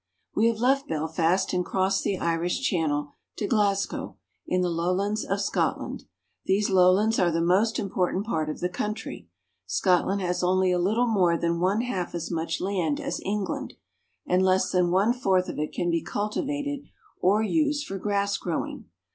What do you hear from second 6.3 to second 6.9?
These